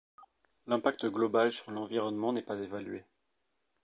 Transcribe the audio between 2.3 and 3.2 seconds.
n'est pas évalué.